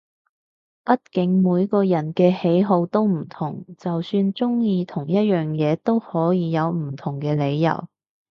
[0.83, 7.87] 畢竟每個人嘅喜好都唔同，就算中意同一樣嘢都可以有唔同嘅理由